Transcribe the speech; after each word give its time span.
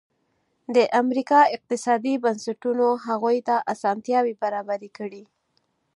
د 0.75 0.77
امریکا 1.01 1.39
اقتصادي 1.55 2.13
بنسټونو 2.23 2.87
هغوی 3.07 3.37
ته 3.47 3.55
اسانتیاوې 3.73 4.33
برابرې 4.43 4.89
کړې. 4.97 5.23